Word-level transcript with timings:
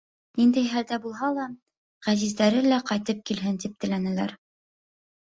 Ниндәй 0.39 0.67
хәлдә 0.69 0.97
булһа 1.01 1.27
ла 1.33 1.43
Ғәзиздәре 2.07 2.63
лә 2.71 2.79
ҡайтып 2.87 3.19
килһен 3.31 3.59
тип 3.65 3.75
теләнеләр. 3.85 4.33